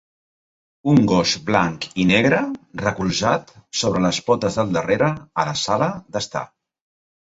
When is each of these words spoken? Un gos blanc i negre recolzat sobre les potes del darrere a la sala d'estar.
Un 0.93 1.01
gos 1.11 1.33
blanc 1.49 1.85
i 2.03 2.07
negre 2.11 2.39
recolzat 2.83 3.53
sobre 3.83 4.01
les 4.07 4.23
potes 4.31 4.59
del 4.61 4.75
darrere 4.79 5.11
a 5.45 5.49
la 5.51 5.55
sala 5.65 5.91
d'estar. 6.17 6.43